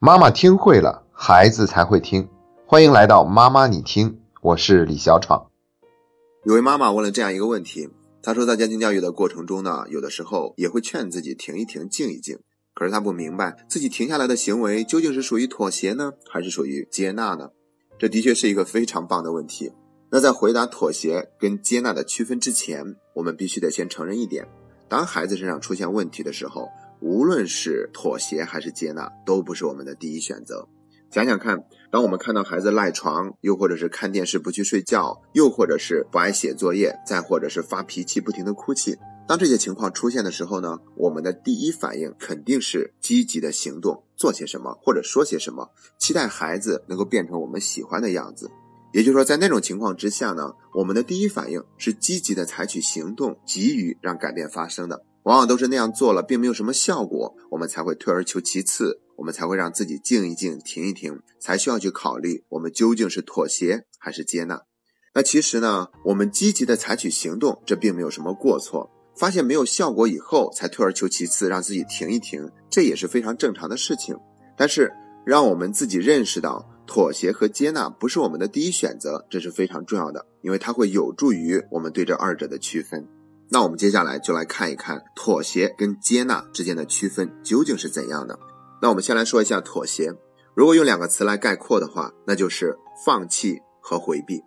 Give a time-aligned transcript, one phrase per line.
[0.00, 2.28] 妈妈听会了，孩子才会听。
[2.64, 5.50] 欢迎来到妈妈你听，我是李小闯。
[6.44, 7.88] 有位妈妈问了这样一个问题，
[8.22, 12.38] 她说在家庭教育的过程中呢，有的时候也会劝自己停一停，静一静。
[12.74, 17.50] 可是她不明白自己停下来的行为究竟是属于妥协呢，还是属于接纳呢？
[17.98, 19.72] 这的确是一个非常棒的问题。
[20.12, 24.46] 那在回答妥协跟接纳的区分之前，我们必须得先承认一点：
[24.88, 26.68] 当孩子身上出现问题的时候。
[27.00, 30.68] 无论是妥协还是接纳，都不是我们的第一选择。
[31.10, 48.50] 想想看，当我们看到孩子赖床，又或者是看电视不去睡觉，又或者是不爱写作业，再或者是发脾气、不停的哭泣，当这些情况出现的时候呢，我们的第一反应肯定是积极的行动，做些什么或者说些什么，期待孩子能够变成我们喜欢的样子。
[48.92, 55.04] 也就是说，在那种情况之下呢，我们的第一反应是积极的采取行动，急于让改变发生的。
[55.28, 64.62] 往往都是那样做了，并没有什么效果，我们才会退而求其次，我们才会让自己静一静、停一停，才需要去考虑我们究竟是妥协还是接纳。
[65.14, 68.90] 那其实呢，我们积极的采取行动，这并没有什么过错。
[69.18, 74.16] 发现没有效果以后，才退而求其次，让自己停一停，这也是非常正常的事情。
[74.56, 74.90] 但是，
[75.26, 83.06] 让我们自己认识到，妥协和接纳不是我们的第一选择，这是非常重要的，因为它会有助于我们对这二者的区分。
[83.50, 88.38] 那我们接下来就来看一看妥协跟接纳之间的区分究竟是怎样的。
[88.82, 90.12] 那我们先来说一下妥协，
[90.54, 94.42] 如果用两个词来概括的话，那就是放弃和回避。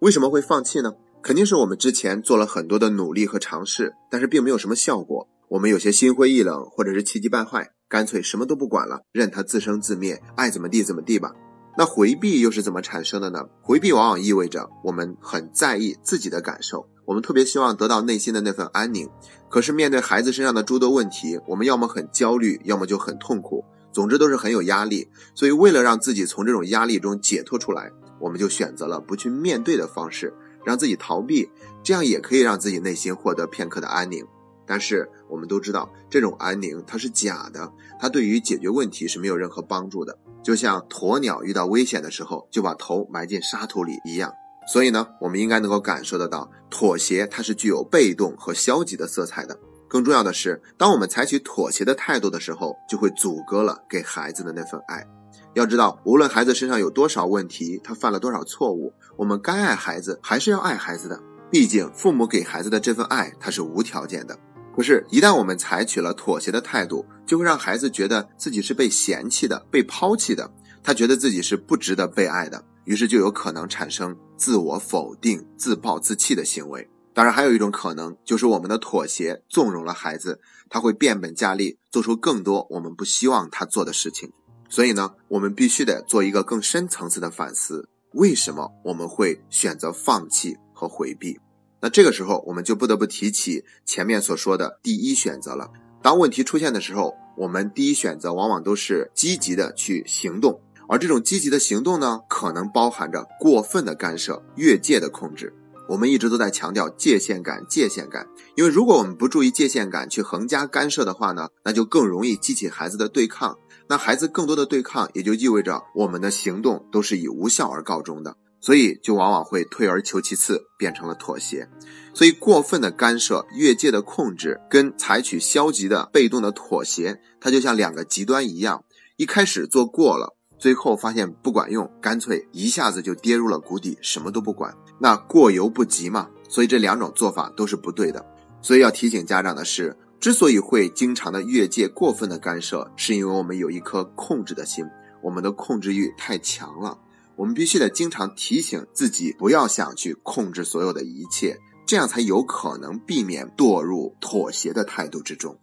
[0.00, 0.92] 为什么会放弃呢？
[1.20, 11.32] 肯定是我们之前做了很多的努力和尝试，但是并没有什么效果，我们有些心灰意冷，或者是气急败坏，干脆什么都不管了，任它自生自灭，爱怎么地怎么地吧。
[11.78, 13.46] 那回避又是怎么产生的呢？
[13.62, 16.88] 回避往往意味着我们很在意自己的感受。
[17.04, 19.08] 我们特别希望得到内心的那份安宁，
[19.48, 25.06] 可是面对孩子身上的诸多问题，我们要么很焦虑，要么就很痛苦，总之都是很有压力。
[25.36, 30.34] 所以，为了让自己从这种压力中解脱出来，我们就选择了不去面对的方式，
[30.64, 31.48] 让自己逃避，
[31.84, 34.26] 这样也可以让自己内心获得片刻的安宁。
[34.68, 44.30] 但是，我们都知道，这种安宁它是假的，它对于解决问题是没有任何帮助的，就像鸵鸟遇到危险的时候就把头埋进沙土里一样。
[44.70, 49.58] 所以呢，我们应该能够感受得到，妥协它是具有被动和消极的色彩的。
[49.88, 55.06] 更重要的是，当我们采取妥协的态度的时候，就会阻隔了给孩子的那份爱。
[55.54, 61.18] 要知道，无论孩子身上有多少问题，他犯了多少错误，我们该爱孩子还是要爱孩子的。
[61.50, 64.38] 毕竟，父母给孩子的这份爱，它是无条件的。
[64.78, 70.48] 可是，一旦我们采取了妥协的态度，就会让孩子觉得自己是被嫌弃的、被抛弃的，
[70.84, 72.64] 他觉得自己是不值得被爱的。
[72.84, 76.88] 于是就有可能产生自我否定、自暴自弃的行为。
[77.12, 80.38] 当然，还有一种可能，就是我们的妥协纵容了孩子，
[80.70, 84.30] 他会变本加厉，做出更多我们不希望他做的事情。
[84.68, 91.36] 所以呢，我们必须得做一个更深层次的反思：为什么我们会选择放弃和回避？
[91.80, 95.70] 那这个时候，我们就不得不提起前面所说的第一选择了。
[96.02, 100.60] 当问题出现的时候，我们第一选择往往都是积极的去行动。
[100.88, 105.54] 而这种积极的行动呢，可能包含着过分的干涉、越界的控制。
[105.88, 113.56] 我们一直都在强调界限感、界限感，因为如果我们不注意界限感，去横加干涉的话呢，那就更容易激起孩子的对抗。
[113.88, 121.68] 那孩子更多的对抗，也就意味着我们的行动都是以无效而告终的，所以就往往会退而求其次，变成了妥协。
[122.14, 128.84] 所以，过分的干涉、越界的控制，跟采取消极的、被动的妥协，它就像两个极端一样，
[129.16, 130.34] 一开始做过了。
[130.58, 136.30] 最后发现不管用，干脆一下子就跌入了谷底，什么都不管，那过犹不及嘛。
[136.48, 138.26] 所以这两种做法都是不对的。
[138.60, 144.84] 所以要提醒家长的是，之所以会经常的越界、过分的干涉，是因为我们有一颗控制的心，
[145.22, 146.98] 我们的控制欲太强了。
[147.38, 155.58] 我们必须得经常提醒自己，不要想去控制所有的一切，这样才有可能避免堕入妥协的态度之中。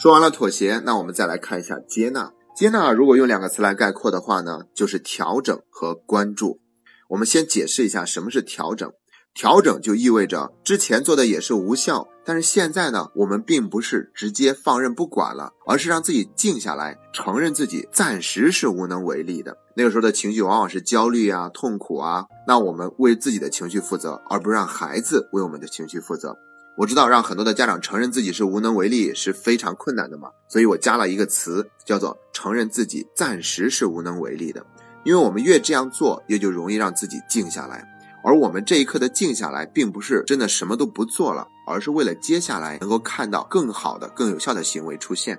[0.00, 2.32] 说完了妥协，那我们再来看一下接纳。
[2.56, 6.60] 接纳，如果用两个词来概括的话呢，就是调整和关注。
[7.10, 8.92] 我们先解释一下什么是调整。
[9.34, 19.56] 调整就意味着之前做的也是无效，但是现在呢，我们并不是直接放任不管了，而是让自己静下来，承认自己暂时是无能为力的。
[19.74, 26.36] 那个时候的情绪往往是焦虑啊、痛苦啊，那我们为自己的情绪负责，而不让孩子为我们的情绪负责。
[26.76, 34.64] 我知道让很多的家长承认自己是无能为力是非常困难的嘛，所以我加了一个词，叫做承认自己暂时是无能为力的。
[35.04, 37.88] 因为我们越这样做，越就容易让自己静下来。
[38.24, 45.38] 而我们这一刻的静下来，并不是真的什么都不做了，而是为了接下来能够看到更好的、更有效的行为出现。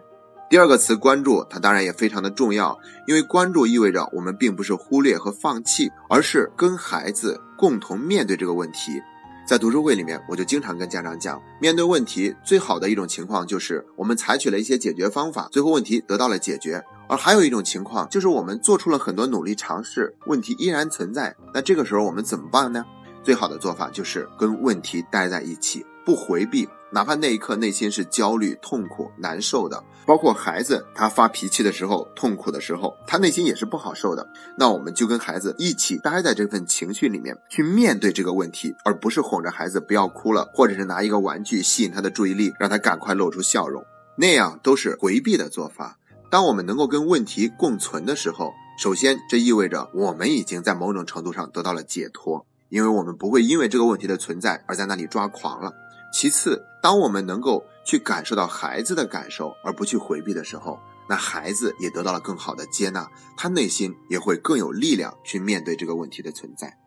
[0.49, 2.77] 第二个词关注，它当然也非常的重要，
[3.07, 9.01] 因为关注意味着我们并不是忽略和放弃，而是跟孩子共同面对这个问题。
[9.45, 21.35] 在读书会里面，我就经常跟家长讲，面对问题最好的一种情况就是我们采取了一些解决方法，最后问题得到了解决；而还有一种情况就是我们做出了很多努力尝试，问题依然存在。
[21.53, 22.85] 那这个时候我们怎么办呢？
[23.21, 26.67] 最好的做法就是跟问题待在一起，不回避。
[26.93, 34.27] 哪怕那一刻内心是焦虑、痛苦、难受的，包括孩子他发脾气的时候、痛苦的时候，他内心也是不好受的。
[34.59, 43.83] 那我们就跟孩子一起待在这份情绪里面，去面对这个问题，而不是哄着孩子不要哭了，或者是拿一个玩具吸引他的注意力，让他赶快露出笑容，
[44.15, 45.97] 那样都是回避的做法。
[46.29, 55.73] 当我们能够跟问题共存的时候，首先这意味着我们已经在某种程度上得到了解脱，因为我们不会因为这个问题的存在而在那里抓狂了。
[56.13, 60.79] 其次，当我们能够去感受到孩子的感受，而不去回避的时候，
[61.09, 66.77] 那孩子也得到了更好的接纳，他内心也会更有力量去面对这个问题的存在。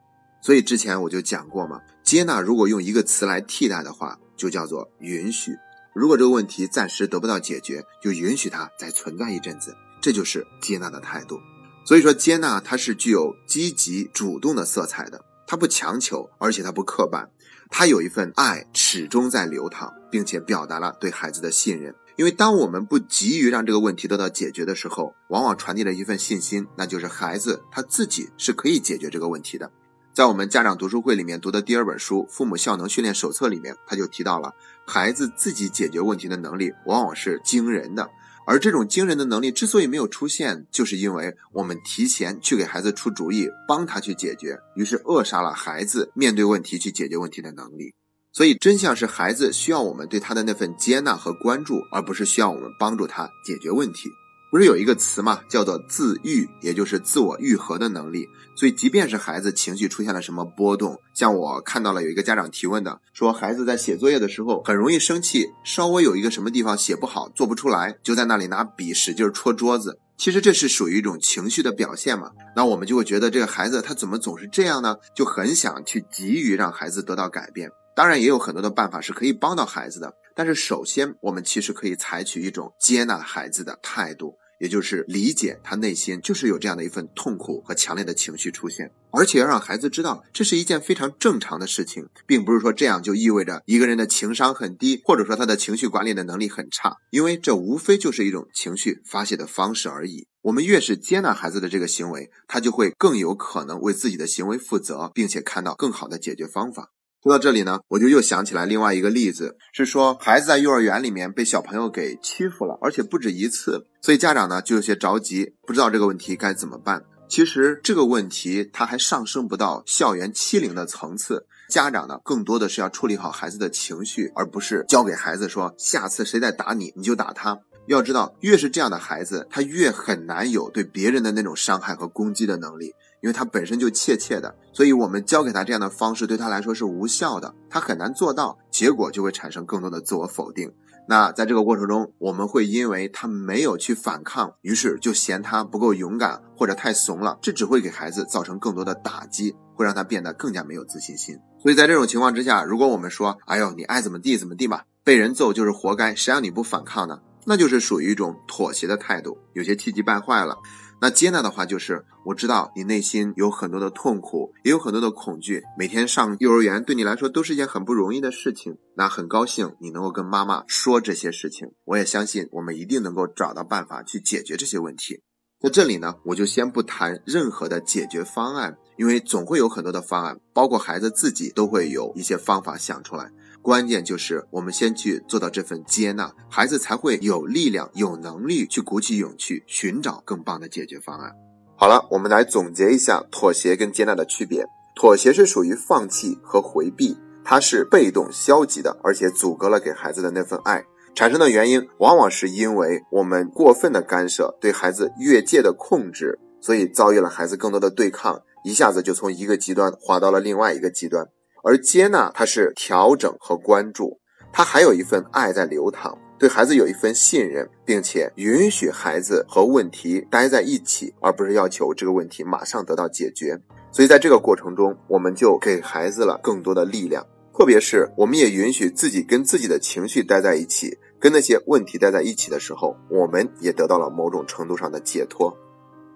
[0.41, 5.57] 所以之前我就讲过嘛，接纳如果用一个词来替代的话，就叫做允许。
[5.93, 11.41] 如果这个问题暂时得不到解决，就允许它再存在一阵子，这就是接纳的态度。
[11.85, 17.31] 所以说，接纳它是具有积极主动的色彩的，他不强求，而且他不刻板。
[17.69, 21.95] 他有一份爱始终在流淌，并且表达了对孩子的信任。
[22.17, 29.71] 因为当我们不急于让这个问题得到解决的时候，往往传递了一份信心，那就是孩子他自己是可以解决这个问题的。
[30.15, 34.55] 在我们家长读书会里面读的第二本书《父母效能训练手册》里面，他就提到了
[34.87, 38.09] 孩子自己解决问题的能力往往是惊人的。
[38.47, 47.93] 而这种惊人的能力之所以没有出现，就是因为我们提前去给孩子出主意，帮他去解决，于是扼杀了孩子面对问题去解决问题的能力。
[48.33, 54.11] 所以真相是，孩子需要我们对他的那份接纳和关注，而不是需要我们帮助他解决问题。
[54.57, 58.27] 不是有一个词嘛，叫做自愈，也就是自我愈合的能力。
[58.57, 69.99] 所以，即便是孩子情绪出现了什么波动，像我看到了有一个家长提问的，说孩子在写作业的时候很容易生气，稍微有一个什么地方写不好、做不出来，就在那里拿笔使劲戳桌子。
[70.17, 72.31] 其实这是属于一种情绪的表现嘛？
[72.57, 74.97] 那我们就会觉得这个孩子他怎么总是这样呢？
[75.15, 77.71] 就很想去急于让孩子得到改变。
[77.95, 80.15] 当然，也有很多的办法是可以帮到孩子的。
[80.35, 100.27] 但是，首先我们其实可以采取一种接纳孩子的态度，也就是理解他内心就是有这样的一份痛苦和强烈的情绪出现，而且要让孩子知道这是一件非常正常的事情，并不是说这样就意味着一个人的情商很低，或者说他的情绪管理的能力很差，因为这无非就是一种情绪发泄的方式而已。
[100.43, 106.93] 我们越是接纳孩子的这个行为，他就会更有可能为自己的行为负责，并且看到更好的解决方法。
[107.27, 117.03] 说到这里呢，我就又想起来另外一个例子，是说孩子在幼儿园里面被小朋友给欺负了，而且不止一次，所以家长呢就有些着急，不知道这个问题该怎么办。
[117.29, 127.59] 其实这个问题它还上升不到校园欺凌的层次，家长呢更多的是要处理好孩子的情绪，而不是教给孩子说下次谁再打你你就打他。
[127.95, 132.95] 要知道，越是这样的孩子，他越很难有对别人的那种伤害和攻击的能力。
[133.23, 140.71] 因为他本身就怯怯的，所以我们教给他这样的方式对他来说是无效的，他很难做到，结果就会产生更多的自我否定。
[141.09, 151.39] 那在这个过程中，我们会因为他没有去反抗，于是就嫌他不够勇敢或者太怂了，这只会给孩子造成更多的打击，会让他变得更加没有自信心。
[151.59, 157.21] 所以在这种情况之下，如果我们说，哎呦，你爱怎么地怎么地吧，被人揍就是活该，谁让你不反抗呢？
[157.47, 160.59] 那就是属于一种妥协的态度，有些气急败坏了。
[161.01, 165.63] 那接纳的话就是，我知道你内心有很多的痛苦，也有很多的恐惧。
[165.79, 168.79] 每天上幼儿园对你来说都是一件很不容易的事情。
[168.97, 175.23] 那很高兴你能够跟妈妈说这些事情，我也相信我们一定能够找到办法去解决这些问题。
[175.61, 183.31] 在这里呢，我就先不谈任何的解决方案，因为总会有很多的方案，包括孩子自己都会有一些方法想出来。
[183.67, 191.33] 关键就是我们先去做到这份接纳，孩子才会有力量、有能力去鼓起勇气寻找更棒的解决方案。
[191.75, 194.65] 好了，我们来总结一下妥协跟接纳的区别。
[194.95, 200.85] 妥协是属于放弃和回避，它是被动消极的，而且阻隔了给孩子的那份爱。
[201.17, 211.27] 产生的原因往往是因为我们过分的干涉，对孩子越界的控制，所以遭遇了孩子更多的对抗，一下子就从一个极端滑到了另外一个极端。
[211.67, 214.21] 而接纳，它是调整和关注，
[214.53, 223.61] 它还有一份爱在流淌，对孩子有一份信任，并且允许孩子和问题待在一起，而不是要求这个问题马上得到解决。
[223.91, 230.97] 所以在这个过程中，我们就给孩子了更多的力量，特别是我们也允许自己跟自己的情绪待在一起。
[231.19, 235.53] 跟那些问题待在一起的时候，我们也得到了某种程度上的解脱。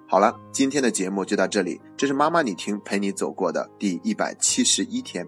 [0.06, 5.26] 好了，今天的节目就到这里，这是妈妈你听陪你走过的第一百七十一天。